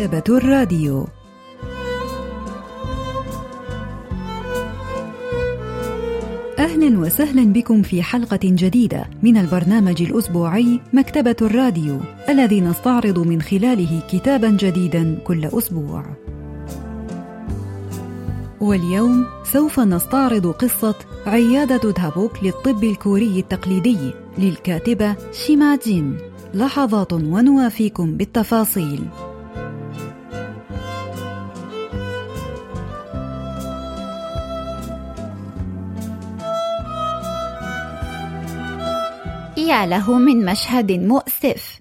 مكتبة 0.00 0.36
الراديو 0.36 1.06
أهلا 6.58 6.98
وسهلا 6.98 7.52
بكم 7.52 7.82
في 7.82 8.02
حلقة 8.02 8.38
جديدة 8.42 9.04
من 9.22 9.36
البرنامج 9.36 10.02
الأسبوعي 10.02 10.80
مكتبة 10.92 11.36
الراديو 11.42 12.00
الذي 12.28 12.60
نستعرض 12.60 13.18
من 13.18 13.42
خلاله 13.42 14.02
كتابا 14.12 14.48
جديدا 14.48 15.18
كل 15.24 15.44
أسبوع. 15.44 16.04
واليوم 18.60 19.26
سوف 19.44 19.80
نستعرض 19.80 20.46
قصة 20.46 20.94
عيادة 21.26 21.90
دهابوك 21.90 22.44
للطب 22.44 22.84
الكوري 22.84 23.38
التقليدي 23.40 24.14
للكاتبة 24.38 25.16
شيما 25.32 25.76
جين. 25.76 26.18
لحظات 26.54 27.12
ونوافيكم 27.12 28.16
بالتفاصيل. 28.16 29.00
له 39.70 40.18
من 40.18 40.44
مشهد 40.44 40.92
مؤسف. 40.92 41.80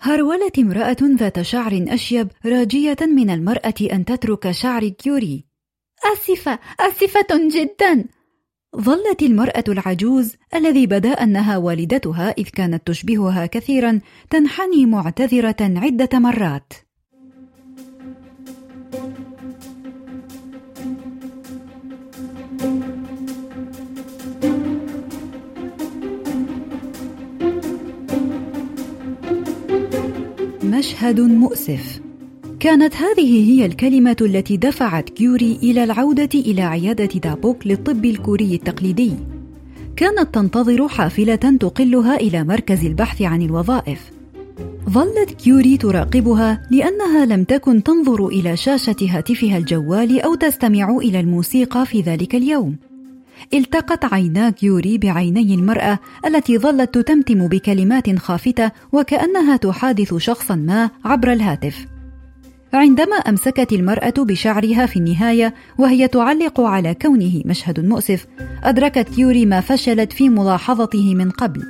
هرولت 0.00 0.58
امرأة 0.58 0.96
ذات 1.02 1.42
شعر 1.42 1.84
أشيب 1.88 2.28
راجية 2.46 2.96
من 3.00 3.30
المرأة 3.30 3.74
أن 3.92 4.04
تترك 4.04 4.50
شعر 4.50 4.88
كيوري. 4.88 5.44
آسفة 6.12 6.58
آسفة 6.80 7.50
جدا. 7.54 8.04
ظلت 8.76 9.22
المرأة 9.22 9.64
العجوز 9.68 10.36
الذي 10.54 10.86
بدا 10.86 11.12
أنها 11.22 11.56
والدتها 11.56 12.30
إذ 12.38 12.44
كانت 12.44 12.86
تشبهها 12.86 13.46
كثيرا 13.46 14.00
تنحني 14.30 14.86
معتذرة 14.86 15.56
عدة 15.60 16.18
مرات. 16.18 16.72
مشهد 30.82 31.20
مؤسف 31.20 32.00
كانت 32.60 32.96
هذه 32.96 33.50
هي 33.50 33.66
الكلمة 33.66 34.16
التي 34.20 34.56
دفعت 34.56 35.08
كيوري 35.08 35.58
إلى 35.62 35.84
العودة 35.84 36.28
إلى 36.34 36.62
عيادة 36.62 37.20
دابوك 37.20 37.66
للطب 37.66 38.04
الكوري 38.04 38.54
التقليدي. 38.54 39.12
كانت 39.96 40.34
تنتظر 40.34 40.88
حافلة 40.88 41.34
تقلها 41.34 42.16
إلى 42.16 42.44
مركز 42.44 42.84
البحث 42.84 43.22
عن 43.22 43.42
الوظائف. 43.42 44.10
ظلت 44.90 45.30
كيوري 45.30 45.76
تراقبها 45.76 46.68
لأنها 46.70 47.26
لم 47.26 47.44
تكن 47.44 47.82
تنظر 47.82 48.26
إلى 48.26 48.56
شاشة 48.56 48.96
هاتفها 49.02 49.58
الجوال 49.58 50.20
أو 50.20 50.34
تستمع 50.34 50.96
إلى 50.96 51.20
الموسيقى 51.20 51.86
في 51.86 52.00
ذلك 52.00 52.34
اليوم. 52.34 52.76
التقت 53.54 54.04
عينا 54.04 54.50
كيوري 54.50 54.98
بعيني 54.98 55.54
المرأة 55.54 55.98
التي 56.26 56.58
ظلت 56.58 56.94
تتمتم 56.94 57.48
بكلمات 57.48 58.18
خافتة 58.18 58.70
وكأنها 58.92 59.56
تحادث 59.56 60.14
شخصا 60.14 60.54
ما 60.54 60.90
عبر 61.04 61.32
الهاتف. 61.32 61.86
عندما 62.72 63.16
أمسكت 63.16 63.72
المرأة 63.72 64.14
بشعرها 64.18 64.86
في 64.86 64.96
النهاية 64.96 65.54
وهي 65.78 66.08
تعلق 66.08 66.60
على 66.60 66.94
كونه 66.94 67.42
مشهد 67.44 67.80
مؤسف، 67.80 68.26
أدركت 68.64 69.18
يوري 69.18 69.46
ما 69.46 69.60
فشلت 69.60 70.12
في 70.12 70.28
ملاحظته 70.28 71.14
من 71.14 71.30
قبل. 71.30 71.62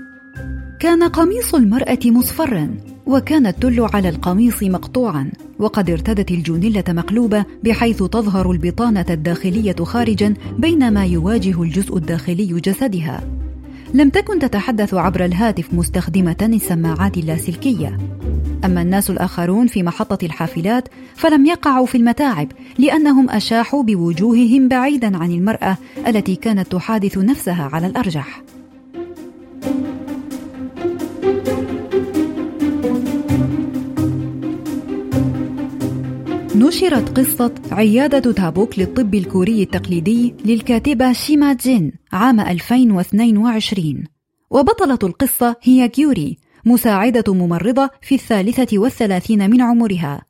كان 0.80 1.02
قميص 1.02 1.54
المرأة 1.54 1.98
مصفرا، 2.06 2.74
وكان 3.06 3.46
التل 3.46 3.86
على 3.94 4.08
القميص 4.08 4.62
مقطوعا، 4.62 5.30
وقد 5.58 5.90
ارتدت 5.90 6.30
الجونيلة 6.30 6.84
مقلوبة 6.88 7.44
بحيث 7.64 8.02
تظهر 8.02 8.50
البطانة 8.50 9.06
الداخلية 9.10 9.76
خارجا 9.82 10.34
بينما 10.58 11.04
يواجه 11.04 11.62
الجزء 11.62 11.96
الداخلي 11.96 12.60
جسدها. 12.60 13.20
لم 13.94 14.08
تكن 14.08 14.38
تتحدث 14.38 14.94
عبر 14.94 15.24
الهاتف 15.24 15.74
مستخدمة 15.74 16.36
السماعات 16.42 17.16
اللاسلكية. 17.16 17.98
أما 18.64 18.82
الناس 18.82 19.10
الآخرون 19.10 19.66
في 19.66 19.82
محطة 19.82 20.26
الحافلات 20.26 20.88
فلم 21.14 21.46
يقعوا 21.46 21.86
في 21.86 21.98
المتاعب 21.98 22.48
لأنهم 22.78 23.30
أشاحوا 23.30 23.82
بوجوههم 23.82 24.68
بعيدا 24.68 25.16
عن 25.16 25.30
المرأة 25.32 25.76
التي 26.06 26.36
كانت 26.36 26.72
تحادث 26.72 27.18
نفسها 27.18 27.70
على 27.72 27.86
الأرجح. 27.86 28.42
نشرت 36.72 37.18
قصة 37.18 37.54
عيادة 37.72 38.32
تابوك 38.32 38.78
للطب 38.78 39.14
الكوري 39.14 39.62
التقليدي 39.62 40.34
للكاتبة 40.44 41.12
شيما 41.12 41.52
جين 41.52 41.92
عام 42.12 42.40
2022 42.40 44.04
وبطلة 44.50 44.98
القصة 45.02 45.56
هي 45.62 45.88
كيوري 45.88 46.38
مساعدة 46.64 47.34
ممرضة 47.34 47.90
في 48.02 48.14
الثالثة 48.14 48.78
والثلاثين 48.78 49.50
من 49.50 49.60
عمرها. 49.62 50.22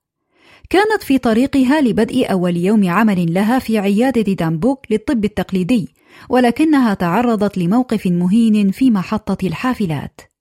كانت 0.70 1.02
في 1.02 1.18
طريقها 1.18 1.80
لبدء 1.80 2.32
أول 2.32 2.56
يوم 2.56 2.90
عمل 2.90 3.34
لها 3.34 3.58
في 3.58 3.78
عيادة 3.78 4.32
دامبوك 4.32 4.86
للطب 4.90 5.24
التقليدي 5.24 5.94
ولكنها 6.28 6.94
تعرضت 6.94 7.58
لموقف 7.58 8.06
مهين 8.06 8.70
في 8.70 8.90
محطة 8.90 9.46
الحافلات. 9.46 10.31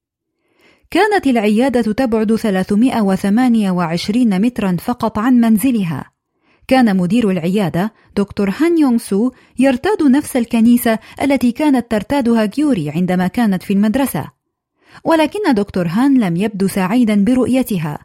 كانت 0.91 1.27
العيادة 1.27 1.81
تبعد 1.81 2.35
328 2.35 4.41
مترا 4.41 4.77
فقط 4.79 5.19
عن 5.19 5.33
منزلها. 5.33 6.11
كان 6.67 6.97
مدير 6.97 7.29
العيادة 7.29 7.93
دكتور 8.17 8.49
هان 8.49 8.79
يونغ 8.79 8.97
سو 8.97 9.31
يرتاد 9.59 10.03
نفس 10.03 10.37
الكنيسة 10.37 10.99
التي 11.21 11.51
كانت 11.51 11.91
ترتادها 11.91 12.45
جيوري 12.45 12.89
عندما 12.89 13.27
كانت 13.27 13.63
في 13.63 13.73
المدرسة. 13.73 14.25
ولكن 15.03 15.53
دكتور 15.53 15.87
هان 15.87 16.19
لم 16.19 16.35
يبدو 16.35 16.67
سعيدا 16.67 17.23
برؤيتها 17.23 17.99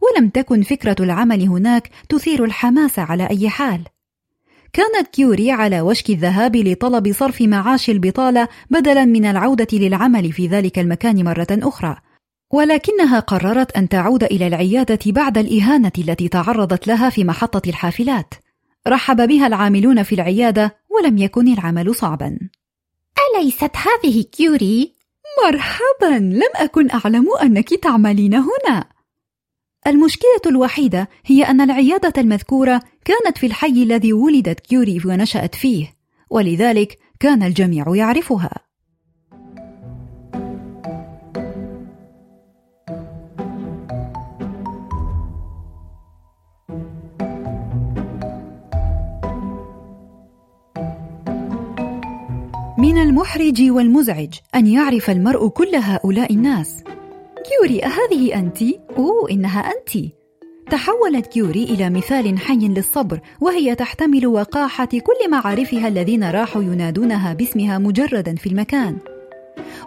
ولم 0.00 0.28
تكن 0.28 0.62
فكرة 0.62 0.96
العمل 1.00 1.42
هناك 1.42 1.90
تثير 2.08 2.44
الحماس 2.44 2.98
على 2.98 3.30
أي 3.30 3.48
حال. 3.48 3.80
كانت 4.72 5.08
كيوري 5.12 5.50
على 5.50 5.80
وشك 5.80 6.10
الذهاب 6.10 6.56
لطلب 6.56 7.12
صرف 7.12 7.42
معاش 7.42 7.90
البطالة 7.90 8.48
بدلا 8.70 9.04
من 9.04 9.24
العودة 9.24 9.68
للعمل 9.72 10.32
في 10.32 10.46
ذلك 10.46 10.78
المكان 10.78 11.24
مرة 11.24 11.46
أخرى. 11.50 11.96
ولكنها 12.50 13.20
قررت 13.20 13.76
أن 13.76 13.88
تعود 13.88 14.24
إلى 14.24 14.46
العيادة 14.46 14.98
بعد 15.06 15.38
الإهانة 15.38 15.92
التي 15.98 16.28
تعرضت 16.28 16.86
لها 16.86 17.10
في 17.10 17.24
محطة 17.24 17.68
الحافلات. 17.68 18.34
رحب 18.88 19.28
بها 19.28 19.46
العاملون 19.46 20.02
في 20.02 20.14
العيادة 20.14 20.76
ولم 20.90 21.18
يكن 21.18 21.48
العمل 21.48 21.94
صعبا. 21.94 22.38
أليست 23.36 23.70
هذه 23.76 24.22
كيوري؟ 24.22 24.94
مرحبا، 25.44 26.18
لم 26.18 26.50
أكن 26.54 26.90
أعلم 26.90 27.26
أنك 27.42 27.74
تعملين 27.74 28.34
هنا. 28.34 28.84
المشكلة 29.86 30.40
الوحيدة 30.46 31.08
هي 31.24 31.42
أن 31.42 31.60
العيادة 31.60 32.12
المذكورة 32.20 32.82
كانت 33.04 33.38
في 33.38 33.46
الحي 33.46 33.82
الذي 33.82 34.12
ولدت 34.12 34.60
كيوري 34.60 35.00
ونشأت 35.04 35.54
فيه، 35.54 35.94
ولذلك 36.30 36.98
كان 37.20 37.42
الجميع 37.42 37.84
يعرفها. 37.94 38.50
من 52.84 52.98
المحرج 52.98 53.70
والمزعج 53.70 54.34
أن 54.54 54.66
يعرف 54.66 55.10
المرء 55.10 55.48
كل 55.48 55.74
هؤلاء 55.74 56.32
الناس. 56.32 56.84
كيوري 57.48 57.84
أهذه 57.84 58.34
أنت؟ 58.34 58.62
أوه 58.98 59.30
إنها 59.30 59.60
أنت. 59.60 60.12
تحولت 60.70 61.26
كيوري 61.26 61.64
إلى 61.64 61.90
مثال 61.90 62.38
حي 62.38 62.68
للصبر 62.68 63.20
وهي 63.40 63.74
تحتمل 63.74 64.26
وقاحة 64.26 64.84
كل 64.84 65.30
معارفها 65.30 65.88
الذين 65.88 66.30
راحوا 66.30 66.62
ينادونها 66.62 67.32
باسمها 67.32 67.78
مجردا 67.78 68.34
في 68.34 68.46
المكان. 68.46 68.96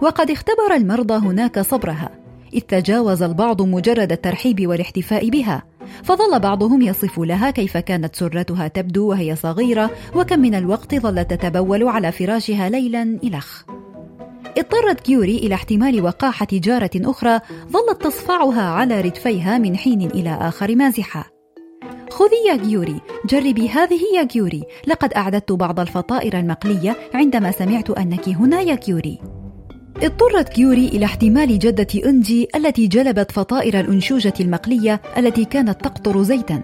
وقد 0.02 0.32
اختبر 0.32 0.74
المرضى 0.76 1.28
هناك 1.28 1.60
صبرها، 1.60 2.10
إذ 2.58 2.62
تجاوز 2.62 3.24
البعض 3.24 3.62
مجرد 3.62 4.12
الترحيب 4.12 4.68
والاحتفاء 4.68 5.30
بها، 5.30 5.64
فظل 6.04 6.40
بعضهم 6.40 6.82
يصف 6.82 7.20
لها 7.20 7.52
كيف 7.52 7.78
كانت 7.78 8.16
سرتها 8.16 8.68
تبدو 8.68 9.10
وهي 9.10 9.36
صغيرة 9.36 9.92
وكم 10.16 10.40
من 10.40 10.56
الوقت 10.56 10.96
ظلت 10.96 11.34
تتبول 11.34 11.84
على 11.84 12.12
فراشها 12.12 12.70
ليلا 12.70 13.20
إلخ 13.24 13.64
اضطرت 14.58 15.00
كيوري 15.00 15.38
إلى 15.38 15.56
احتمال 15.56 16.02
وقاحة 16.02 16.48
جارة 16.54 16.92
أخرى 16.96 17.40
ظلت 17.72 18.02
تصفعها 18.04 18.62
على 18.62 19.02
ردفيها 19.02 19.58
من 19.58 19.78
حين 19.78 20.02
إلى 20.02 20.38
آخر 20.42 20.76
مازحة. 20.76 21.32
خذي 22.12 22.48
يا 22.48 22.56
كيوري 22.56 23.02
جربي 23.26 23.70
هذه 23.70 24.00
يا 24.16 24.24
كيوري. 24.24 24.64
لقد 24.88 25.14
أعددت 25.14 25.52
بعض 25.52 25.80
الفطائر 25.80 26.40
المقلية 26.40 26.96
عندما 27.14 27.52
سمعت 27.52 27.90
أنك 27.90 28.30
هنا 28.30 28.62
يا 28.62 28.76
كيوري. 28.76 29.20
اضطرت 30.04 30.50
كيوري 30.50 30.88
إلى 30.88 31.06
احتمال 31.06 31.60
جدة 31.60 31.88
أنجي 32.06 32.48
التي 32.56 32.88
جلبت 32.88 33.32
فطائر 33.32 33.80
الأنشوجة 33.80 34.34
المقلية 34.40 35.02
التي 35.18 35.46
كانت 35.46 35.82
تقطر 35.82 36.24
زيتا. 36.24 36.62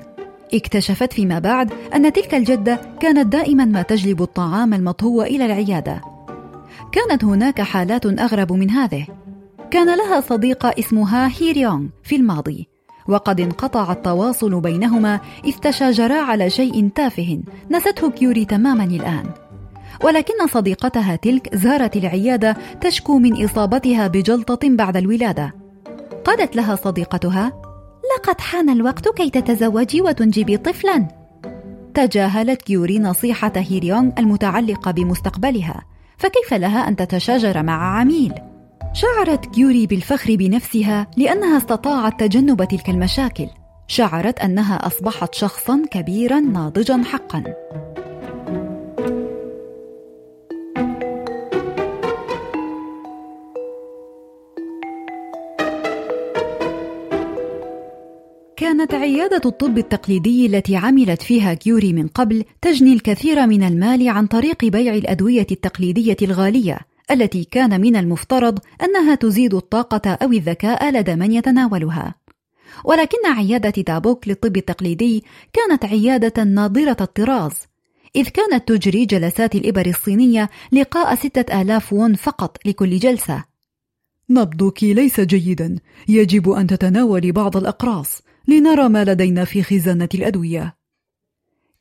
اكتشفت 0.54 1.14
فيما 1.14 1.40
بعد 1.40 1.72
أن 1.96 2.14
تلك 2.14 2.36
الجدة 2.36 2.80
كانت 3.00 3.28
دائما 3.34 3.66
ما 3.66 3.82
تجلب 3.82 4.22
الطعام 4.22 4.74
المطهو 4.74 5.22
إلى 5.22 5.46
العيادة. 5.46 6.02
كانت 6.92 7.24
هناك 7.24 7.62
حالات 7.62 8.06
أغرب 8.06 8.54
من 8.54 8.70
هذه. 8.70 9.08
كان 9.72 9.98
لها 9.98 10.22
صديقة 10.22 10.74
اسمها 10.80 11.32
هيريونغ 11.40 11.88
في 12.04 12.16
الماضي 12.16 12.68
وقد 13.08 13.40
انقطع 13.40 13.92
التواصل 13.92 14.62
بينهما 14.62 15.20
إذ 15.46 15.54
تشاجرا 15.54 16.22
على 16.22 16.50
شيء 16.50 16.90
تافه 16.96 17.40
نسيته 17.72 18.12
كيوري 18.12 18.46
تماما 18.46 18.84
الآن. 18.84 19.43
ولكن 20.04 20.48
صديقتها 20.48 21.16
تلك 21.16 21.56
زارت 21.56 21.98
العيادة 21.98 22.58
تشكو 22.82 23.18
من 23.18 23.44
إصابتها 23.44 24.08
بجلطة 24.08 24.60
بعد 24.64 24.98
الولادة. 24.98 25.56
قالت 26.26 26.56
لها 26.56 26.76
صديقتها 26.76 27.52
لقد 28.18 28.42
حان 28.42 28.70
الوقت 28.70 29.08
كي 29.08 29.30
تتزوجي 29.30 30.02
وتنجبي 30.02 30.58
طفلا. 30.58 31.08
تجاهلت 31.94 32.62
كيوري 32.62 33.00
نصيحة 33.00 33.52
هيريونغ 33.56 34.12
المتعلقة 34.20 34.92
بمستقبلها 34.92 35.82
فكيف 36.18 36.54
لها 36.54 36.88
أن 36.88 36.96
تتشاجر 36.96 37.64
مع 37.64 38.00
عميل؟ 38.00 38.34
شعرت 38.94 39.46
كيوري 39.46 39.88
بالفخر 39.88 40.36
بنفسها 40.36 41.08
لأنها 41.18 41.58
استطاعت 41.58 42.20
تجنب 42.20 42.64
تلك 42.64 42.90
المشاكل. 42.90 43.48
شعرت 43.88 44.40
أنها 44.40 44.88
أصبحت 44.88 45.36
شخصا 45.36 45.84
كبيرا 45.92 46.40
ناضجا 46.40 47.04
حقا. 47.04 47.44
كانت 58.64 58.94
عيادة 58.94 59.42
الطب 59.46 59.78
التقليدي 59.78 60.46
التي 60.46 60.76
عملت 60.76 61.22
فيها 61.22 61.54
كيوري 61.54 61.94
من 61.94 62.08
قبل 62.08 62.44
تجني 62.62 62.94
الكثير 62.94 63.48
من 63.48 63.64
المال 63.64 64.10
عن 64.10 64.28
طريق 64.28 64.66
بيع 64.66 64.94
الأدوية 64.94 65.48
التقليدية 65.52 66.18
الغالية 66.22 66.80
التي 67.12 67.44
كان 67.44 67.82
من 67.82 67.96
المفترض 67.96 68.60
أنها 68.84 69.16
تزيد 69.16 69.54
الطاقة 69.54 70.12
أو 70.12 70.32
الذكاء 70.32 70.92
لدى 70.92 71.16
من 71.16 71.32
يتناولها. 71.32 72.16
ولكن 72.86 73.18
عيادة 73.26 73.70
تابوك 73.70 74.28
للطب 74.28 74.58
التقليدي 74.58 75.24
كانت 75.54 75.86
عيادة 75.86 76.44
ناظرة 76.44 76.98
الطراز، 77.02 77.54
إذ 78.16 78.30
كانت 78.30 78.68
تجري 78.68 79.06
جلسات 79.06 79.56
الإبر 79.56 79.86
الصينية 79.86 80.50
لقاء 80.72 81.16
ستة 81.16 81.62
آلاف 81.62 81.94
وون 81.94 82.14
فقط 82.14 82.58
لكل 82.66 83.00
جلسة. 83.00 83.44
نبضك 84.30 84.84
ليس 84.84 85.20
جيدا، 85.20 85.76
يجب 86.08 86.50
أن 86.50 86.68
تتناولي 86.68 87.32
بعض 87.32 87.58
الأقراص. 87.58 88.22
لنرى 88.48 88.90
ما 88.90 89.04
لدينا 89.04 89.46
في 89.46 89.64
خزانة 89.64 90.10
الأدوية. 90.16 90.76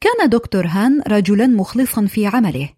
كان 0.01 0.29
دكتور 0.29 0.67
هان 0.67 1.03
رجلا 1.09 1.47
مخلصا 1.47 2.07
في 2.07 2.27
عمله، 2.27 2.71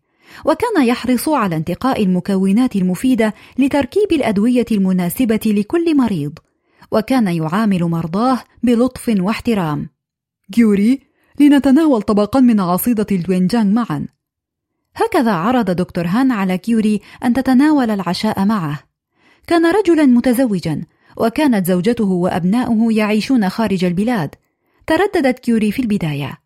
وكان 0.45 0.87
يحرص 0.87 1.29
على 1.29 1.57
انتقاء 1.57 2.03
المكونات 2.03 2.77
المفيدة 2.77 3.35
لتركيب 3.59 4.13
الأدوية 4.13 4.67
المناسبة 4.73 5.41
لكل 5.47 5.97
مريض، 5.97 6.39
وكان 6.93 7.29
يعامل 7.29 7.85
مرضاه 7.85 8.39
بلطف 8.63 9.15
واحترام. 9.19 9.89
جيوري، 10.51 11.01
لنتناول 11.41 12.03
طبقا 12.03 12.41
من 12.41 12.61
عصيدة 12.61 13.07
الدوينجانغ 13.13 13.73
معا. 13.73 14.07
هكذا 14.97 15.33
عرض 15.33 15.71
دكتور 15.71 16.07
هان 16.07 16.33
على 16.33 16.59
كيوري 16.59 17.01
أن 17.25 17.35
تتناول 17.35 17.91
العشاء 17.91 18.45
معه. 18.45 18.81
كان 19.47 19.67
رجلا 19.67 20.07
متزوجا 20.07 20.83
وكانت 21.17 21.67
زوجته 21.67 22.11
وأبناؤه 22.11 22.93
يعيشون 22.93 23.49
خارج 23.49 23.85
البلاد. 23.85 24.35
ترددت 24.87 25.39
كيوري 25.39 25.73
في 25.73 25.83
البداية. 25.83 26.45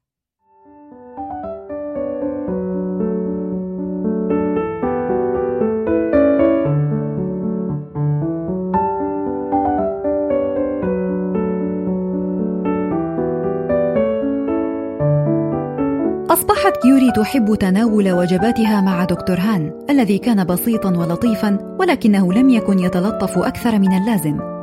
أصبحت 16.31 16.77
كيوري 16.83 17.13
تحب 17.17 17.55
تناول 17.55 18.13
وجباتها 18.13 18.81
مع 18.81 19.05
دكتور 19.05 19.41
هان 19.41 19.87
الذي 19.91 20.19
كان 20.19 20.45
بسيطا 20.45 20.91
ولطيفا 20.97 21.77
ولكنه 21.81 22.33
لم 22.33 22.51
يكن 22.51 22.79
يتلطف 22.79 23.39
أكثر 23.39 23.79
من 23.79 23.93
اللازم. 23.93 24.58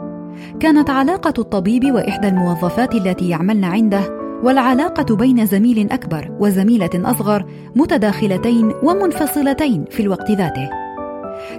كانت 0.60 0.90
علاقة 0.90 1.34
الطبيب 1.38 1.94
وإحدى 1.94 2.28
الموظفات 2.28 2.96
التي 2.96 3.30
يعملن 3.30 3.64
عنده 3.64 4.26
والعلاقة 4.44 5.16
بين 5.16 5.46
زميل 5.46 5.92
أكبر 5.92 6.38
وزميلة 6.40 6.90
أصغر 6.96 7.46
متداخلتين 7.76 8.74
ومنفصلتين 8.84 9.86
في 9.90 10.00
الوقت 10.00 10.32
ذاته. 10.32 10.70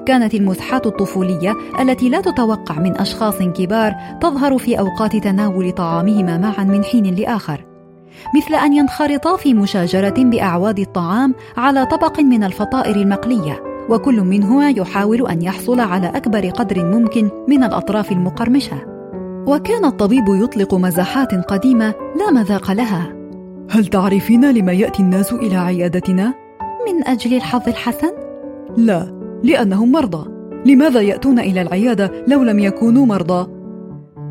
كانت 0.06 0.34
المزحات 0.34 0.86
الطفولية 0.86 1.54
التي 1.80 2.08
لا 2.08 2.20
تتوقع 2.20 2.78
من 2.78 2.96
أشخاص 2.96 3.38
كبار 3.38 3.94
تظهر 4.20 4.58
في 4.58 4.78
أوقات 4.78 5.16
تناول 5.16 5.72
طعامهما 5.72 6.38
معا 6.38 6.64
من 6.64 6.84
حين 6.84 7.14
لآخر، 7.14 7.64
مثل 8.36 8.54
أن 8.54 8.72
ينخرطا 8.72 9.36
في 9.36 9.54
مشاجرة 9.54 10.14
بأعواد 10.18 10.78
الطعام 10.78 11.34
على 11.56 11.86
طبق 11.86 12.20
من 12.20 12.44
الفطائر 12.44 12.96
المقلية 12.96 13.65
وكل 13.90 14.20
منهما 14.20 14.70
يحاول 14.70 15.26
أن 15.28 15.42
يحصل 15.42 15.80
على 15.80 16.06
أكبر 16.06 16.48
قدر 16.50 16.84
ممكن 16.84 17.30
من 17.48 17.64
الأطراف 17.64 18.12
المقرمشة. 18.12 18.76
وكان 19.46 19.84
الطبيب 19.84 20.24
يطلق 20.28 20.74
مزحات 20.74 21.34
قديمة 21.34 21.94
لا 22.16 22.30
مذاق 22.32 22.72
لها. 22.72 23.12
هل 23.70 23.86
تعرفين 23.86 24.50
لما 24.50 24.72
يأتي 24.72 25.02
الناس 25.02 25.32
إلى 25.32 25.56
عيادتنا؟ 25.56 26.34
من 26.88 27.06
أجل 27.06 27.36
الحظ 27.36 27.68
الحسن؟ 27.68 28.12
لا 28.76 29.12
لأنهم 29.42 29.92
مرضى. 29.92 30.30
لماذا 30.66 31.00
يأتون 31.00 31.38
إلى 31.38 31.62
العيادة 31.62 32.12
لو 32.28 32.42
لم 32.42 32.58
يكونوا 32.58 33.06
مرضى؟ 33.06 33.50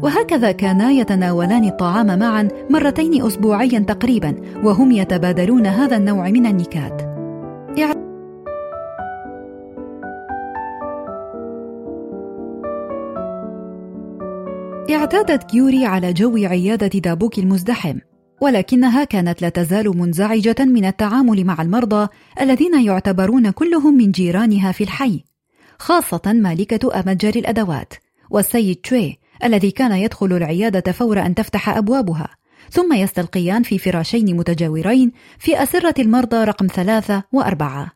وهكذا 0.03 0.51
كانا 0.51 0.91
يتناولان 0.91 1.65
الطعام 1.65 2.19
معا 2.19 2.47
مرتين 2.69 3.25
اسبوعيا 3.25 3.79
تقريبا 3.79 4.35
وهم 4.63 4.91
يتبادلون 4.91 5.65
هذا 5.65 5.97
النوع 5.97 6.29
من 6.29 6.45
النكات. 6.45 7.14
اعتادت 15.15 15.43
كيوري 15.51 15.85
على 15.85 16.13
جو 16.13 16.37
عيادة 16.37 16.99
دابوك 16.99 17.39
المزدحم 17.39 17.99
ولكنها 18.41 19.03
كانت 19.03 19.41
لا 19.41 19.49
تزال 19.49 19.97
منزعجة 19.97 20.55
من 20.59 20.85
التعامل 20.85 21.43
مع 21.43 21.61
المرضى 21.61 22.07
الذين 22.41 22.85
يعتبرون 22.85 23.49
كلهم 23.49 23.97
من 23.97 24.11
جيرانها 24.11 24.71
في 24.71 24.83
الحي 24.83 25.23
خاصة 25.79 26.21
مالكة 26.25 26.99
أمتجر 26.99 27.39
الأدوات 27.39 27.93
والسيد 28.29 28.75
تشوي 28.75 29.19
الذي 29.43 29.71
كان 29.71 29.91
يدخل 29.91 30.33
العيادة 30.33 30.91
فور 30.91 31.19
أن 31.25 31.35
تفتح 31.35 31.69
أبوابها 31.77 32.29
ثم 32.71 32.93
يستلقيان 32.93 33.63
في 33.63 33.77
فراشين 33.77 34.37
متجاورين 34.37 35.11
في 35.39 35.63
أسرة 35.63 36.01
المرضى 36.01 36.43
رقم 36.43 36.67
ثلاثة 36.67 37.23
وأربعة. 37.31 37.91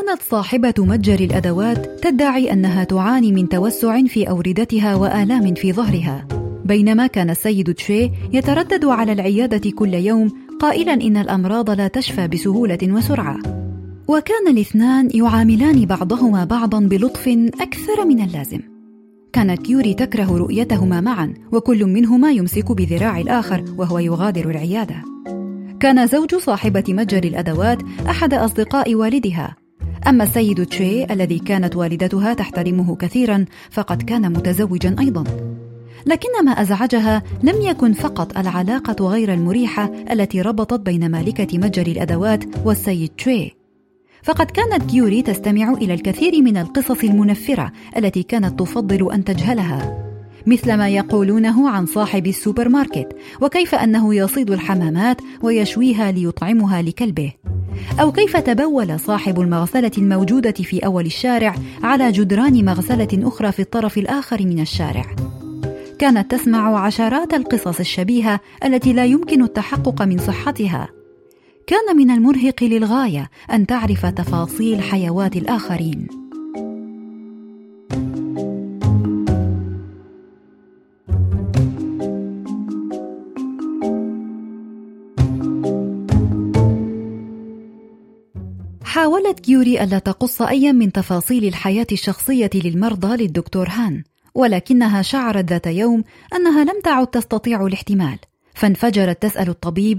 كانت 0.00 0.22
صاحبة 0.22 0.74
متجر 0.78 1.20
الأدوات 1.20 2.04
تدعي 2.04 2.52
أنها 2.52 2.84
تعاني 2.84 3.32
من 3.32 3.48
توسع 3.48 4.02
في 4.06 4.28
أوردتها 4.28 4.94
وآلام 4.94 5.54
في 5.54 5.72
ظهرها. 5.72 6.26
بينما 6.64 7.06
كان 7.06 7.30
السيد 7.30 7.74
تشي 7.74 8.10
يتردد 8.32 8.84
على 8.84 9.12
العيادة 9.12 9.70
كل 9.70 9.94
يوم 9.94 10.32
قائلا 10.60 10.92
إن 10.92 11.16
الأمراض 11.16 11.70
لا 11.70 11.88
تشفى 11.88 12.28
بسهولة 12.28 12.78
وسرعة. 12.82 13.38
وكان 14.08 14.48
الاثنان 14.48 15.08
يعاملان 15.14 15.84
بعضهما 15.84 16.44
بعضا 16.44 16.80
بلطف 16.80 17.28
أكثر 17.60 18.04
من 18.04 18.20
اللازم. 18.24 18.60
كانت 19.32 19.62
كيوري 19.62 19.94
تكره 19.94 20.36
رؤيتهما 20.36 21.00
معا 21.00 21.34
وكل 21.52 21.84
منهما 21.84 22.32
يمسك 22.32 22.72
بذراع 22.72 23.20
الآخر 23.20 23.64
وهو 23.78 23.98
يغادر 23.98 24.50
العيادة. 24.50 24.96
كان 25.80 26.06
زوج 26.06 26.34
صاحبة 26.34 26.84
متجر 26.88 27.24
الأدوات 27.24 27.78
أحد 28.08 28.34
أصدقاء 28.34 28.94
والدها. 28.94 29.59
أما 30.06 30.24
السيد 30.24 30.66
تشي 30.66 31.04
الذي 31.04 31.38
كانت 31.38 31.76
والدتها 31.76 32.34
تحترمه 32.34 32.96
كثيرا 32.96 33.44
فقد 33.70 34.02
كان 34.02 34.32
متزوجا 34.32 34.96
أيضا. 35.00 35.24
لكن 36.06 36.28
ما 36.44 36.50
أزعجها 36.50 37.22
لم 37.42 37.60
يكن 37.62 37.92
فقط 37.92 38.38
العلاقة 38.38 39.06
غير 39.06 39.32
المريحة 39.32 39.90
التي 40.10 40.42
ربطت 40.42 40.80
بين 40.80 41.10
مالكة 41.10 41.58
متجر 41.58 41.86
الأدوات 41.86 42.44
والسيد 42.64 43.08
تشي. 43.08 43.56
فقد 44.22 44.46
كانت 44.46 44.90
كيوري 44.90 45.22
تستمع 45.22 45.72
إلى 45.72 45.94
الكثير 45.94 46.42
من 46.42 46.56
القصص 46.56 47.04
المنفرة 47.04 47.72
التي 47.96 48.22
كانت 48.22 48.60
تفضل 48.60 49.12
أن 49.12 49.24
تجهلها. 49.24 50.06
مثل 50.46 50.74
ما 50.74 50.88
يقولونه 50.88 51.70
عن 51.70 51.86
صاحب 51.86 52.26
السوبر 52.26 52.68
ماركت 52.68 53.16
وكيف 53.40 53.74
أنه 53.74 54.14
يصيد 54.14 54.50
الحمامات 54.50 55.16
ويشويها 55.42 56.12
ليطعمها 56.12 56.82
لكلبه. 56.82 57.32
أو 58.00 58.12
كيف 58.12 58.36
تبول 58.36 59.00
صاحب 59.00 59.40
المغسلة 59.40 59.90
الموجودة 59.98 60.52
في 60.52 60.78
أول 60.78 61.06
الشارع 61.06 61.54
على 61.82 62.12
جدران 62.12 62.64
مغسلة 62.64 63.08
أخرى 63.14 63.52
في 63.52 63.62
الطرف 63.62 63.98
الآخر 63.98 64.42
من 64.42 64.60
الشارع؟ 64.60 65.04
كانت 65.98 66.30
تسمع 66.30 66.78
عشرات 66.86 67.34
القصص 67.34 67.80
الشبيهة 67.80 68.40
التي 68.64 68.92
لا 68.92 69.04
يمكن 69.04 69.42
التحقق 69.42 70.02
من 70.02 70.18
صحتها. 70.18 70.88
كان 71.66 71.96
من 71.96 72.10
المرهق 72.10 72.62
للغاية 72.62 73.30
أن 73.52 73.66
تعرف 73.66 74.06
تفاصيل 74.06 74.82
حيوات 74.82 75.36
الآخرين. 75.36 76.19
حاولت 89.30 89.44
كيوري 89.44 89.84
ألا 89.84 89.98
تقص 89.98 90.42
أيا 90.42 90.72
من 90.72 90.92
تفاصيل 90.92 91.44
الحياة 91.44 91.86
الشخصية 91.92 92.50
للمرضى 92.54 93.16
للدكتور 93.16 93.68
هان 93.68 94.02
ولكنها 94.34 95.02
شعرت 95.02 95.44
ذات 95.44 95.66
يوم 95.66 96.04
أنها 96.34 96.64
لم 96.64 96.80
تعد 96.84 97.06
تستطيع 97.06 97.66
الاحتمال 97.66 98.18
فانفجرت 98.54 99.22
تسأل 99.22 99.48
الطبيب 99.48 99.98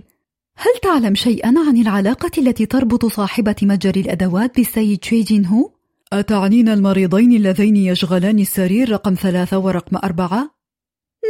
هل 0.57 0.71
تعلم 0.83 1.15
شيئا 1.15 1.47
عن 1.67 1.77
العلاقة 1.77 2.31
التي 2.37 2.65
تربط 2.65 3.05
صاحبة 3.05 3.55
متجر 3.61 3.95
الأدوات 3.95 4.55
بالسيد 4.55 4.97
تشي 4.97 5.21
جين 5.21 5.45
هو؟ 5.45 5.69
أتعنين 6.13 6.69
المريضين 6.69 7.31
اللذين 7.31 7.75
يشغلان 7.75 8.39
السرير 8.39 8.91
رقم 8.91 9.13
ثلاثة 9.13 9.57
ورقم 9.57 9.97
أربعة؟ 9.97 10.51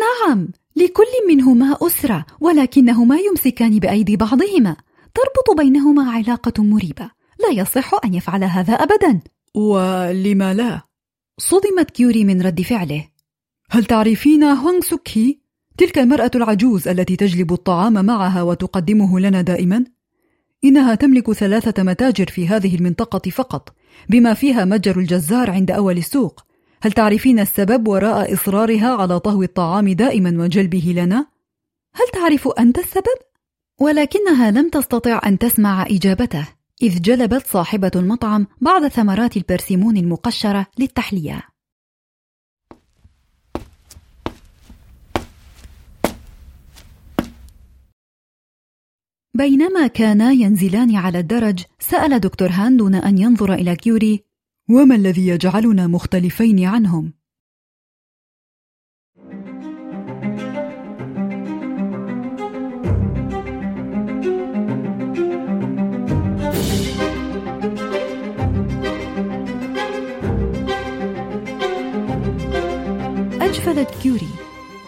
نعم 0.01 0.48
لكل 0.75 1.27
منهما 1.29 1.77
أسرة 1.81 2.25
ولكنهما 2.39 3.17
يمسكان 3.17 3.79
بأيدي 3.79 4.17
بعضهما 4.17 4.75
تربط 5.13 5.58
بينهما 5.58 6.12
علاقة 6.12 6.63
مريبة 6.63 7.20
لا 7.41 7.62
يصح 7.62 7.91
أن 8.05 8.13
يفعل 8.13 8.43
هذا 8.43 8.74
أبدا 8.74 9.19
ولم 9.55 10.43
لا؟ 10.43 10.81
صدمت 11.38 11.91
كيوري 11.91 12.25
من 12.25 12.41
رد 12.41 12.62
فعله 12.62 13.07
هل 13.69 13.86
تعرفين 13.86 14.43
هوانغ 14.43 14.81
سوكي؟ 14.81 15.41
تلك 15.77 16.00
المرأة 16.00 16.31
العجوز 16.36 16.88
التي 16.88 17.15
تجلب 17.15 17.53
الطعام 17.53 18.05
معها 18.05 18.41
وتقدمه 18.41 19.19
لنا 19.19 19.41
دائما؟ 19.41 19.86
إنها 20.63 20.95
تملك 20.95 21.31
ثلاثة 21.31 21.83
متاجر 21.83 22.25
في 22.25 22.48
هذه 22.48 22.75
المنطقة 22.75 23.29
فقط 23.29 23.75
بما 24.10 24.33
فيها 24.33 24.65
متجر 24.65 25.00
الجزار 25.00 25.51
عند 25.51 25.71
أول 25.71 25.98
السوق 25.98 26.45
هل 26.81 26.91
تعرفين 26.91 27.39
السبب 27.39 27.88
وراء 27.88 28.33
إصرارها 28.33 28.95
على 28.95 29.19
طهو 29.19 29.43
الطعام 29.43 29.89
دائما 29.89 30.43
وجلبه 30.43 30.93
لنا؟ 30.98 31.25
هل 31.93 32.07
تعرف 32.13 32.48
أنت 32.60 32.79
السبب؟ 32.79 33.17
ولكنها 33.79 34.51
لم 34.51 34.69
تستطع 34.69 35.21
أن 35.25 35.38
تسمع 35.38 35.86
إجابته 35.86 36.48
إذ 36.81 37.01
جلبت 37.01 37.47
صاحبة 37.47 37.91
المطعم 37.95 38.47
بعض 38.61 38.88
ثمرات 38.88 39.38
البرسيمون 39.38 39.97
المقشرة 39.97 40.67
للتحلية. 40.79 41.41
بينما 49.33 49.88
كانا 49.88 50.31
ينزلان 50.31 50.95
على 50.95 51.19
الدرج، 51.19 51.63
سأل 51.79 52.19
دكتور 52.19 52.50
هان 52.51 52.77
دون 52.77 52.95
أن 52.95 53.17
ينظر 53.17 53.53
إلى 53.53 53.75
كيوري: 53.75 54.23
وما 54.69 54.95
الذي 54.95 55.27
يجعلنا 55.27 55.88
مختلفين 55.88 56.65
عنهم؟ 56.65 57.13
أجفلت 73.81 74.01
كيوري 74.03 74.27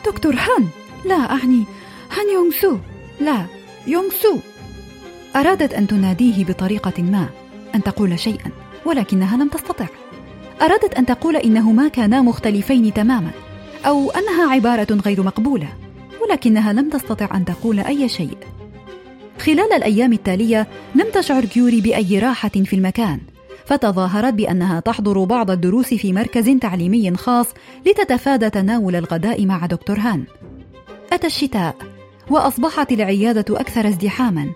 دكتور 0.06 0.34
هان 0.34 0.68
لا 1.06 1.16
أعني 1.16 1.64
هان 2.12 2.30
يونغ 2.34 2.52
سو 2.52 2.78
لا 3.22 3.46
يونغ 3.88 4.10
سو 4.10 4.40
أرادت 5.36 5.74
أن 5.74 5.88
تناديه 5.88 6.46
بطريقة 6.46 7.04
ما 7.04 7.30
أن 7.76 7.84
تقول 7.84 8.20
شيئا 8.20 8.52
ولكنها 8.86 9.38
لم 9.38 9.50
تستطع. 9.50 9.86
أرادت 10.62 10.94
أن 10.94 11.06
تقول 11.06 11.36
إنهما 11.36 11.88
كانا 11.88 12.22
مختلفين 12.22 12.94
تماما 12.94 13.32
أو 13.86 14.12
أنها 14.12 14.52
عبارة 14.52 14.88
غير 15.06 15.24
مقبولة 15.24 15.68
ولكنها 16.22 16.74
لم 16.74 16.90
تستطع 16.90 17.30
أن 17.38 17.46
تقول 17.46 17.80
أي 17.80 18.10
شيء. 18.10 18.38
خلال 19.40 19.74
الأيام 19.74 20.14
التالية 20.14 20.68
لم 20.96 21.08
تشعر 21.14 21.46
كيوري 21.46 21.82
بأي 21.82 22.20
راحة 22.20 22.50
في 22.50 22.76
المكان. 22.76 23.20
فتظاهرت 23.66 24.34
بأنها 24.34 24.80
تحضر 24.80 25.24
بعض 25.24 25.52
الدروس 25.52 25.94
في 25.94 26.14
مركز 26.14 26.50
تعليمي 26.62 27.16
خاص 27.16 27.48
لتتفادى 27.86 28.50
تناول 28.50 28.96
الغداء 28.96 29.46
مع 29.46 29.66
دكتور 29.66 30.00
هان. 30.00 30.26
أتى 31.12 31.28
الشتاء 31.28 31.76
وأصبحت 32.30 32.92
العيادة 32.92 33.60
أكثر 33.60 33.88
ازدحاما 33.88 34.50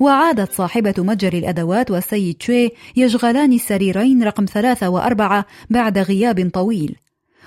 وعادت 0.00 0.52
صاحبة 0.52 0.94
متجر 0.98 1.32
الأدوات 1.32 1.90
والسيد 1.90 2.34
تشوي 2.34 2.70
يشغلان 2.96 3.52
السريرين 3.52 4.22
رقم 4.22 4.44
ثلاثة 4.44 4.88
وأربعة 4.88 5.46
بعد 5.70 5.98
غياب 5.98 6.50
طويل. 6.50 6.96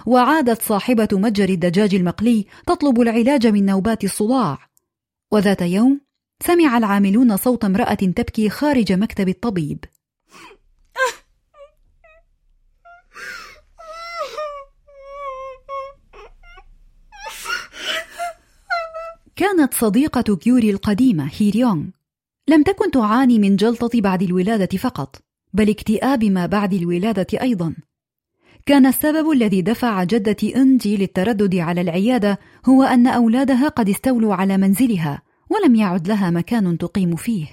وعادت 0.05 0.61
صاحبة 0.61 1.07
متجر 1.13 1.49
الدجاج 1.49 1.95
المقلي 1.95 2.45
تطلب 2.67 3.01
العلاج 3.01 3.47
من 3.47 3.65
نوبات 3.65 4.03
الصداع. 4.03 4.57
وذات 5.31 5.61
يوم 5.61 6.01
سمع 6.43 6.77
العاملون 6.77 7.37
صوت 7.37 7.65
امرأة 7.65 7.93
تبكي 7.93 8.49
خارج 8.49 8.93
مكتب 8.93 9.29
الطبيب. 9.29 9.85
كانت 19.35 19.73
صديقة 19.73 20.35
كيوري 20.35 20.69
القديمة 20.69 21.29
هيريونغ 21.37 21.83
لم 22.47 22.63
تكن 22.63 22.91
تعاني 22.91 23.39
من 23.39 23.55
جلطة 23.55 24.01
بعد 24.01 24.21
الولادة 24.23 24.77
فقط 24.77 25.21
بل 25.53 25.69
اكتئاب 25.69 26.23
ما 26.23 26.45
بعد 26.45 26.73
الولادة 26.73 27.41
أيضا. 27.41 27.75
كان 28.65 28.85
السبب 28.85 29.31
الذي 29.31 29.61
دفع 29.61 30.03
جدة 30.03 30.37
إنجي 30.55 30.97
للتردد 30.97 31.55
على 31.55 31.81
العيادة 31.81 32.39
هو 32.65 32.83
أن 32.83 33.07
أولادها 33.07 33.67
قد 33.67 33.89
استولوا 33.89 34.35
على 34.35 34.57
منزلها 34.57 35.21
ولم 35.49 35.75
يعد 35.75 36.07
لها 36.07 36.29
مكان 36.29 36.77
تقيم 36.77 37.15
فيه. 37.15 37.47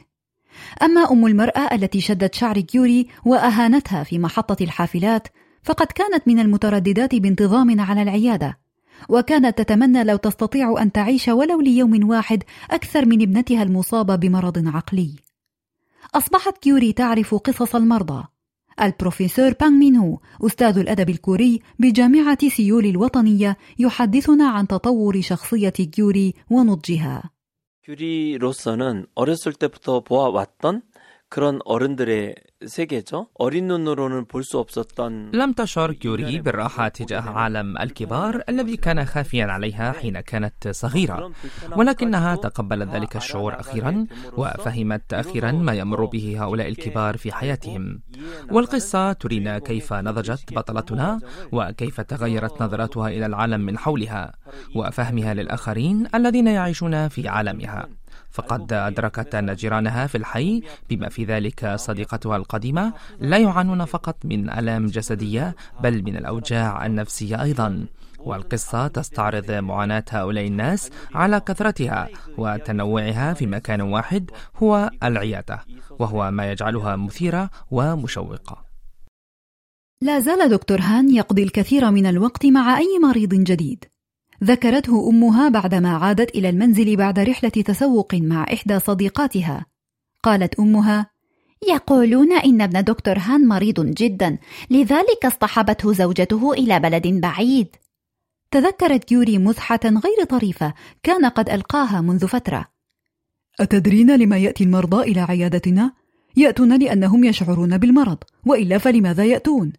أما 0.82 1.12
أم 1.12 1.26
المرأة 1.26 1.74
التي 1.74 2.00
شدت 2.00 2.34
شعر 2.34 2.60
كيوري 2.60 3.08
وأهانتها 3.24 4.04
في 4.04 4.18
محطة 4.18 4.56
الحافلات 4.64 5.28
فقد 5.62 5.86
كانت 5.86 6.28
من 6.28 6.38
المترددات 6.38 7.14
بانتظام 7.14 7.80
على 7.80 8.02
العيادة. 8.02 8.58
وكانت 9.09 9.59
تتمنى 9.59 10.04
لو 10.04 10.16
تستطيع 10.16 10.82
أن 10.82 10.92
تعيش 10.92 11.28
ولو 11.28 11.61
ليوم 11.61 12.11
واحد 12.11 12.42
أكثر 12.71 13.06
من 13.06 13.23
ابنتها 13.23 13.62
المصابة 13.62 14.16
بمرض 14.16 14.68
عقلي. 14.68 15.11
أصبحت 16.14 16.59
كيوري 16.59 16.92
تعرف 16.92 17.35
قصص 17.35 17.75
المرضى. 17.75 18.25
البروفيسور 18.80 19.52
بانغ 19.61 19.78
مينو 19.78 20.21
أستاذ 20.47 20.78
الأدب 20.78 21.11
الكوري 21.11 21.61
بجامعة 21.78 22.49
سيول 22.49 22.87
الوطنية 22.87 23.56
يحدثنا 23.78 24.49
عن 24.49 24.66
تطور 24.66 25.21
شخصية 25.21 25.68
كيوري 25.68 26.35
ونضجها. 26.50 27.30
어렸을 29.14 29.52
때부터 29.54 30.00
보아왔던 30.04 30.82
그런 31.31 31.59
어른들의 31.65 32.36
세계죠. 32.65 33.27
어린 33.36 33.67
눈으로는 33.67 34.25
볼 34.25 34.43
수 34.43 34.59
없었던 34.59 35.31
لم 35.33 35.51
تشعر 35.53 35.91
كيوري 35.93 36.39
بالراحة 36.39 36.88
تجاه 36.88 37.21
عالم 37.21 37.77
الكبار 37.77 38.43
الذي 38.50 38.77
كان 38.77 39.05
خافيا 39.05 39.45
عليها 39.45 39.91
حين 39.91 40.19
كانت 40.19 40.67
صغيرة 40.67 41.31
ولكنها 41.75 42.36
تقبلت 42.36 42.89
ذلك 42.89 43.15
الشعور 43.15 43.59
أخيرا 43.59 44.05
وفهمت 44.38 45.13
أخيرا 45.13 45.51
ما 45.51 45.74
يمر 45.74 46.05
به 46.05 46.36
هؤلاء 46.43 46.67
الكبار 46.67 47.17
في 47.17 47.31
حياتهم 47.31 48.01
والقصة 48.51 49.13
ترينا 49.13 49.59
كيف 49.59 49.93
نضجت 49.93 50.53
بطلتنا 50.53 51.19
وكيف 51.51 52.01
تغيرت 52.01 52.62
نظرتها 52.62 53.07
إلى 53.07 53.25
العالم 53.25 53.62
من 53.62 53.77
حولها 53.77 54.33
وفهمها 54.75 55.33
للآخرين 55.33 56.07
الذين 56.15 56.47
يعيشون 56.47 57.07
في 57.07 57.27
عالمها 57.27 57.89
فقد 58.32 58.72
أدركت 58.72 59.34
أن 59.34 59.54
جيرانها 59.54 60.06
في 60.06 60.18
الحي 60.18 60.62
بما 60.90 61.08
في 61.08 61.24
ذلك 61.24 61.74
صديقتها 61.76 62.36
القديمة 62.36 62.92
لا 63.20 63.38
يعانون 63.38 63.84
فقط 63.84 64.16
من 64.24 64.50
ألام 64.50 64.86
جسدية 64.86 65.56
بل 65.80 66.02
من 66.02 66.16
الأوجاع 66.16 66.86
النفسية 66.86 67.42
أيضا. 67.42 67.86
والقصة 68.18 68.86
تستعرض 68.88 69.50
معاناة 69.50 70.04
هؤلاء 70.10 70.46
الناس 70.46 70.90
على 71.14 71.40
كثرتها 71.40 72.08
وتنوعها 72.38 73.34
في 73.34 73.46
مكان 73.46 73.80
واحد 73.80 74.30
هو 74.56 74.90
العيادة 75.02 75.64
وهو 75.90 76.30
ما 76.30 76.50
يجعلها 76.50 76.96
مثيرة 76.96 77.50
ومشوقة. 77.70 78.64
لا 80.02 80.20
زال 80.20 80.48
دكتور 80.48 80.80
هان 80.80 81.14
يقضي 81.14 81.42
الكثير 81.42 81.90
من 81.90 82.06
الوقت 82.06 82.46
مع 82.46 82.78
أي 82.78 82.98
مريض 83.02 83.34
جديد. 83.34 83.84
ذكرته 84.44 85.08
أمها 85.08 85.49
بعدما 85.49 85.96
عادت 85.96 86.34
إلى 86.34 86.49
المنزل 86.49 86.96
بعد 86.96 87.18
رحلة 87.18 87.49
تسوق 87.50 88.14
مع 88.14 88.46
إحدى 88.52 88.78
صديقاتها. 88.78 89.66
قالت 90.22 90.61
أمها 90.61 91.11
يقولون 91.68 92.32
إن 92.32 92.61
ابن 92.61 92.84
دكتور 92.84 93.18
هان 93.18 93.49
مريض 93.49 93.80
جدا 93.87 94.38
لذلك 94.70 95.25
اصطحبته 95.25 95.92
زوجته 95.92 96.52
إلى 96.52 96.80
بلد 96.80 97.06
بعيد. 97.06 97.76
تذكرت 98.50 99.12
يوري 99.12 99.38
مزحة 99.38 99.80
غير 99.84 100.25
طريفة 100.28 100.75
كان 101.02 101.26
قد 101.26 101.50
ألقاها 101.50 102.00
منذ 102.00 102.26
فترة. 102.26 102.64
أتدرين 103.61 104.16
لما 104.16 104.38
يأتي 104.38 104.64
المرضى 104.64 105.02
إلى 105.12 105.20
عيادتنا؟ 105.20 105.92
يأتون 106.37 106.78
لأنهم 106.78 107.25
يشعرون 107.25 107.78
بالمرض 107.78 108.18
وإلا 108.46 108.78
فلماذا 108.78 109.25
يأتون؟ 109.25 109.72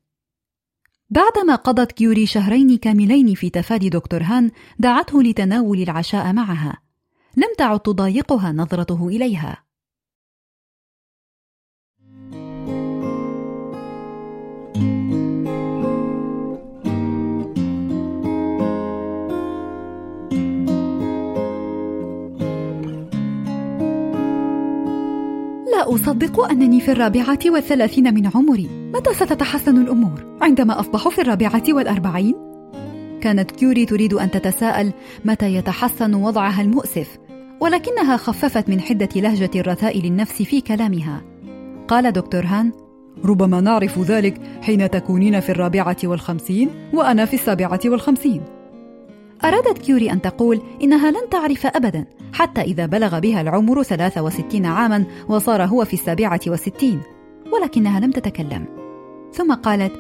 بعدما 1.13 1.55
قضت 1.55 1.91
كيوري 1.91 2.25
شهرين 2.25 2.77
كاملين 2.77 3.33
في 3.33 3.49
تفادي 3.49 3.89
دكتور 3.89 4.23
هان 4.23 4.51
دعته 4.79 5.23
لتناول 5.23 5.81
العشاء 5.81 6.33
معها. 6.33 6.77
لم 7.37 7.47
تعد 7.57 7.79
تضايقها 7.79 8.51
نظرته 8.51 9.07
إليها. 9.07 9.62
لا 25.83 25.95
أصدق 25.95 26.51
أنني 26.51 26.81
في 26.81 26.91
الرابعة 26.91 27.39
والثلاثين 27.45 28.13
من 28.13 28.29
عمري 28.35 28.69
متى 28.93 29.13
ستتحسن 29.13 29.77
الأمور؟ 29.77 30.37
عندما 30.41 30.79
أصبح 30.79 31.07
في 31.07 31.21
الرابعة 31.21 31.63
والأربعين؟ 31.69 32.35
كانت 33.21 33.51
كيوري 33.51 33.85
تريد 33.85 34.13
أن 34.13 34.31
تتساءل 34.31 34.93
متى 35.25 35.55
يتحسن 35.55 36.13
وضعها 36.13 36.61
المؤسف 36.61 37.17
ولكنها 37.59 38.17
خففت 38.17 38.69
من 38.69 38.81
حدة 38.81 39.09
لهجة 39.15 39.49
الرثاء 39.55 40.05
للنفس 40.05 40.41
في 40.41 40.61
كلامها 40.61 41.21
قال 41.87 42.11
دكتور 42.11 42.45
هان 42.45 42.71
ربما 43.25 43.61
نعرف 43.61 43.99
ذلك 43.99 44.41
حين 44.61 44.89
تكونين 44.89 45.39
في 45.39 45.49
الرابعة 45.49 45.97
والخمسين 46.03 46.69
وأنا 46.93 47.25
في 47.25 47.33
السابعة 47.33 47.81
والخمسين 47.85 48.41
أرادت 49.45 49.77
كيوري 49.77 50.11
أن 50.11 50.21
تقول 50.21 50.61
إنها 50.83 51.11
لن 51.11 51.29
تعرف 51.31 51.65
أبدا 51.65 52.05
حتى 52.33 52.61
إذا 52.61 52.85
بلغ 52.85 53.19
بها 53.19 53.41
العمر 53.41 53.83
63 53.83 54.65
عاما 54.65 55.05
وصار 55.29 55.63
هو 55.63 55.85
في 55.85 55.93
السابعة 55.93 56.39
والستين 56.47 57.01
ولكنها 57.51 57.99
لم 57.99 58.11
تتكلم. 58.11 58.65
ثم 59.33 59.53
قالت 59.53 59.91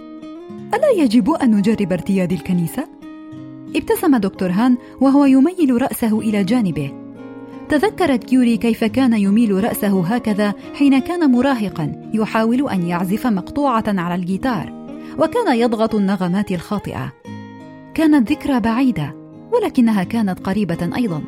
ألا 0.73 0.89
يجب 0.89 1.31
أن 1.31 1.51
نجرب 1.51 1.93
ارتياد 1.93 2.31
الكنيسة؟ 2.31 2.87
ابتسم 3.75 4.17
دكتور 4.17 4.49
هان 4.49 4.77
وهو 5.01 5.25
يميل 5.25 5.81
رأسه 5.81 6.19
إلى 6.19 6.43
جانبه. 6.43 6.91
تذكرت 7.69 8.23
كيوري 8.23 8.57
كيف 8.57 8.83
كان 8.83 9.13
يميل 9.13 9.63
رأسه 9.63 10.03
هكذا 10.05 10.53
حين 10.73 10.99
كان 10.99 11.31
مراهقا 11.31 12.11
يحاول 12.13 12.69
أن 12.69 12.87
يعزف 12.87 13.27
مقطوعة 13.27 13.83
على 13.87 14.15
الجيتار 14.15 14.87
وكان 15.19 15.57
يضغط 15.57 15.95
النغمات 15.95 16.51
الخاطئة. 16.51 17.13
كانت 17.93 18.31
ذكرى 18.31 18.59
بعيدة. 18.59 19.22
ولكنها 19.53 20.03
كانت 20.03 20.39
قريبة 20.39 20.89
أيضا. 20.95 21.21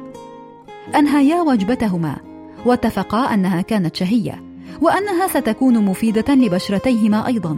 أنهيا 0.95 1.41
وجبتهما 1.41 2.17
واتفقا 2.65 3.33
أنها 3.33 3.61
كانت 3.61 3.95
شهية 3.95 4.43
وأنها 4.81 5.27
ستكون 5.27 5.85
مفيدة 5.85 6.33
لبشرتيهما 6.33 7.27
أيضا. 7.27 7.57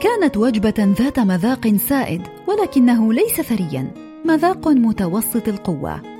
كانت 0.00 0.36
وجبة 0.36 0.94
ذات 0.98 1.18
مذاق 1.18 1.76
سائد 1.88 2.22
ولكنه 2.46 3.12
ليس 3.12 3.40
ثريا 3.40 3.90
مذاق 4.24 4.68
متوسط 4.68 5.48
القوة. 5.48 6.15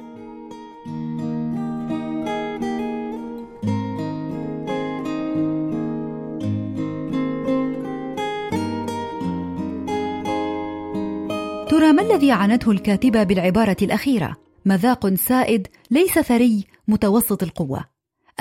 ما 11.87 12.03
الذي 12.03 12.33
عنته 12.33 12.70
الكاتبة 12.70 13.22
بالعبارة 13.22 13.77
الأخيرة؟ 13.83 14.37
مذاق 14.64 15.14
سائد 15.14 15.66
ليس 15.90 16.18
ثري 16.18 16.64
متوسط 16.88 17.42
القوة. 17.42 17.85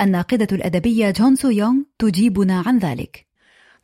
الناقدة 0.00 0.48
الأدبية 0.52 1.10
جون 1.10 1.36
سو 1.36 1.48
يونغ 1.48 1.82
تجيبنا 1.98 2.62
عن 2.66 2.78
ذلك. 2.78 3.25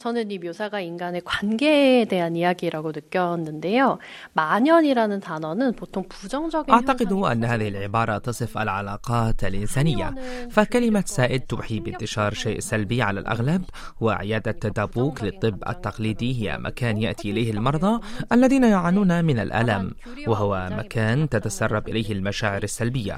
저는 0.02 0.30
이 0.30 0.38
묘사가 0.38 0.80
인간의 0.80 1.22
관계에 1.26 2.06
대한 2.06 2.36
이야기라고 2.36 2.92
느꼈는데요. 2.92 3.98
만연이라는 4.34 5.20
단어는 5.20 5.74
보통 5.74 6.06
부정적인 6.08 6.74
أعتقد 6.74 7.12
أن 7.12 7.44
هذه 7.44 7.68
العبارة 7.68 8.18
تصف 8.18 8.58
العلاقات 8.58 9.44
الإنسانية 9.44 10.16
فكلمة 10.52 11.04
سائد 11.06 11.42
توحي 11.42 11.80
بانتشار 11.80 12.34
شيء 12.34 12.60
سلبي 12.60 13.02
على 13.02 13.20
الأغلب 13.20 13.64
وعيادة 14.02 14.52
تدابوك 14.52 15.24
للطب 15.24 15.64
التقليدي 15.68 16.42
هي 16.42 16.58
مكان 16.58 16.98
يأتي 16.98 17.32
إليه 17.32 17.52
المرضى 17.52 18.00
الذين 18.32 18.64
يعانون 18.64 19.26
من 19.26 19.40
الألم 19.40 19.92
وهو 20.28 20.70
مكان 20.72 21.30
تتسرب 21.30 21.90
إليه 21.90 22.12
المشاعر 22.12 22.64
السلبية 22.64 23.18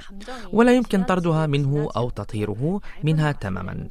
ولا 0.53 0.71
يمكن 0.75 1.03
طردها 1.03 1.47
منه 1.47 1.89
أو 1.95 2.09
تطهيره 2.09 2.81
منها 3.03 3.31
تماما 3.31 3.87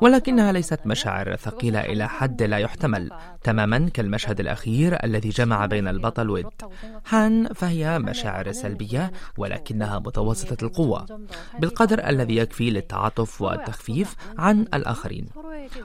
ولكنها 0.00 0.52
ليست 0.52 0.80
مشاعر 0.86 1.36
ثقيلة 1.36 1.80
إلى 1.80 2.08
حد 2.08 2.27
حد 2.29 2.43
لا 2.43 2.57
يحتمل 2.57 3.11
تماما 3.43 3.89
كالمشهد 3.89 4.39
الأخير 4.39 5.03
الذي 5.03 5.29
جمع 5.29 5.65
بين 5.65 5.87
البطل 5.87 6.29
ود 6.29 6.45
هان 7.09 7.47
فهي 7.53 7.99
مشاعر 7.99 8.51
سلبية 8.51 9.11
ولكنها 9.37 9.99
متوسطة 9.99 10.65
القوة 10.65 11.05
بالقدر 11.59 12.09
الذي 12.09 12.35
يكفي 12.35 12.69
للتعاطف 12.69 13.41
والتخفيف 13.41 14.15
عن 14.37 14.61
الآخرين. 14.61 15.29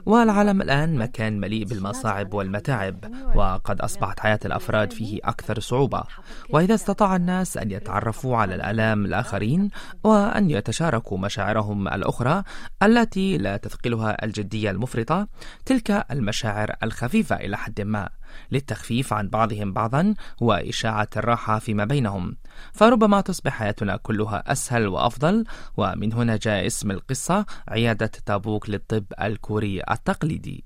والعالم 0.05 0.61
الآن 0.61 0.95
مكان 0.95 1.39
مليء 1.39 1.65
بالمصاعب 1.65 2.33
والمتاعب 2.33 2.95
وقد 3.35 3.81
أصبحت 3.81 4.19
حياة 4.19 4.39
الأفراد 4.45 4.93
فيه 4.93 5.19
أكثر 5.23 5.59
صعوبة. 5.59 6.03
وإذا 6.49 6.75
استطاع 6.75 7.15
الناس 7.15 7.57
أن 7.57 7.71
يتعرفوا 7.71 8.37
على 8.37 8.55
الآلام 8.55 9.05
الآخرين 9.05 9.69
وأن 10.03 10.49
يتشاركوا 10.49 11.17
مشاعرهم 11.17 11.87
الأخرى 11.87 12.43
التي 12.83 13.37
لا 13.37 13.57
تثقلها 13.57 14.25
الجدية 14.25 14.71
المفرطة 14.71 15.27
تلك 15.65 16.05
المشاعر 16.25 16.75
الخفيفة 16.83 17.35
إلى 17.35 17.57
حد 17.57 17.81
ما 17.81 18.09
للتخفيف 18.51 19.13
عن 19.13 19.29
بعضهم 19.29 19.73
بعضا 19.73 20.13
وإشاعة 20.41 21.09
الراحة 21.17 21.59
فيما 21.59 21.85
بينهم. 21.85 22.37
فربما 22.73 23.21
تصبح 23.21 23.53
حياتنا 23.53 23.97
كلها 23.97 24.51
أسهل 24.51 24.87
وأفضل 24.87 25.45
ومن 25.77 26.13
هنا 26.13 26.37
جاء 26.37 26.65
اسم 26.65 26.91
القصة 26.91 27.45
عيادة 27.67 28.11
تابوك 28.25 28.69
للطب 28.69 29.05
الكوري 29.21 29.81
التقليدي. 29.91 30.63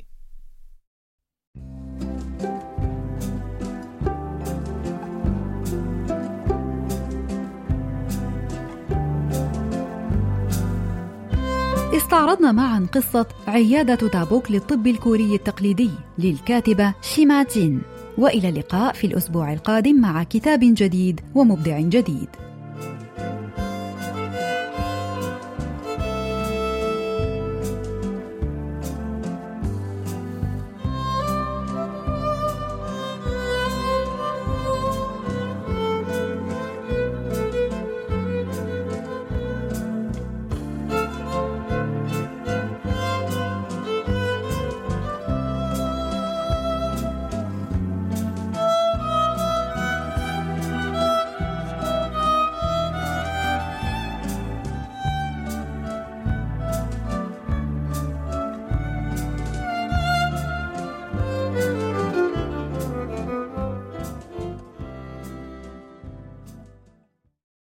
استعرضنا 12.00 12.52
معا 12.52 12.88
قصة 12.94 13.26
عيادة 13.48 13.96
تابوك 13.96 14.52
للطب 14.52 14.88
الكوري 14.88 15.36
التقليدي 15.36 15.90
للكاتبة 16.20 16.94
شيما 17.02 17.44
جين 17.44 17.82
وإلى 18.18 18.50
اللقاء 18.50 18.94
في 18.94 19.08
الأسبوع 19.08 19.54
القادم 19.54 20.02
مع 20.02 20.24
كتاب 20.24 20.60
جديد 20.64 21.22
ومبدع 21.36 21.80
جديد. 21.80 22.30